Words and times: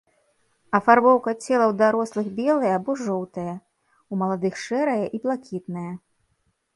Афарбоўка 0.77 1.33
цела 1.45 1.65
ў 1.65 1.73
дарослых 1.81 2.27
белая 2.39 2.71
або 2.79 2.95
жоўтая, 3.03 3.51
у 4.11 4.19
маладых 4.23 4.53
шэрая 4.65 5.05
і 5.19 5.21
блакітная. 5.27 5.91